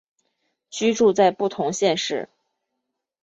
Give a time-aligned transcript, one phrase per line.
[0.71, 2.27] 居住在不同县市